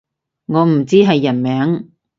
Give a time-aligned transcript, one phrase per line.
[0.47, 1.91] 我唔知係人名